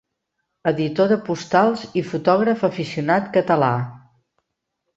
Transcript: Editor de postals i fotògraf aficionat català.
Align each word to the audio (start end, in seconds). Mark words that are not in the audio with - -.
Editor 0.71 1.11
de 1.15 1.17
postals 1.27 1.83
i 2.01 2.03
fotògraf 2.13 2.65
aficionat 2.71 3.31
català. 3.39 3.71